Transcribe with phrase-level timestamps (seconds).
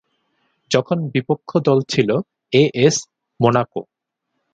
[0.71, 2.09] যখন বিপক্ষ দল ছিল
[2.53, 2.97] এএস
[3.39, 3.81] মোনাকো।